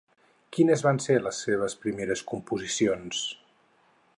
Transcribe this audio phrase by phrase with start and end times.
[0.55, 3.21] Quines van ser les seves primeres composicions?